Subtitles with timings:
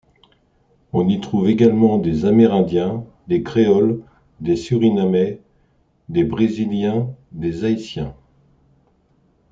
[0.93, 4.01] On y trouve également des Amérindiens, des Créoles,
[4.39, 5.41] des Surinamais,
[6.09, 8.15] des Brésiliens, des Haïtiens.